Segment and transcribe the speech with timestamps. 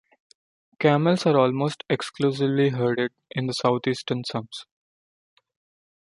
[0.79, 4.65] Camels are almost exclusively herded in the southeastern sums.